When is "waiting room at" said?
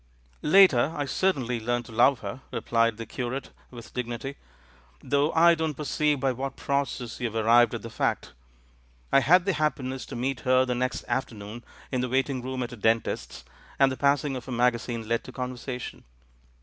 12.09-12.73